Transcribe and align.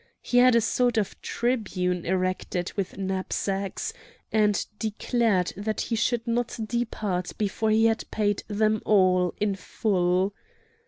He 0.23 0.39
had 0.39 0.55
a 0.55 0.61
sort 0.61 0.97
of 0.97 1.21
tribune 1.21 2.07
erected 2.07 2.73
with 2.75 2.97
knapsacks, 2.97 3.93
and 4.31 4.65
declared 4.79 5.53
that 5.55 5.79
he 5.81 5.95
should 5.95 6.25
not 6.25 6.57
depart 6.65 7.33
before 7.37 7.69
he 7.69 7.85
had 7.85 8.09
paid 8.09 8.41
them 8.49 8.81
all 8.83 9.35
in 9.39 9.53
full. 9.53 10.33